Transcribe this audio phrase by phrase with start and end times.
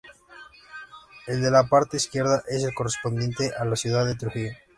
[1.27, 4.57] El de la parte izquierda es el correspondiente a la ciudad de Trujillo.